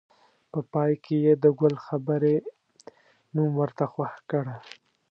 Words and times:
په 0.51 0.59
پای 0.73 0.93
کې 1.03 1.15
یې 1.25 1.33
د 1.43 1.45
ګل 1.59 1.75
خبرې 1.85 2.35
نوم 3.33 3.51
ورته 3.61 3.85
خوښ 3.93 4.13
کړ. 4.29 4.45